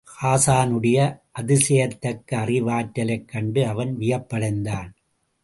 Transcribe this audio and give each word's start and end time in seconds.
ஹாஸானுடைய 0.21 1.19
அதிசயிக்கத்தக்க 1.39 2.35
அறிவாற்றலைக் 2.35 3.27
கண்டு 3.27 3.67
அவன் 3.67 3.97
வியப்படைந்தான். 3.97 4.89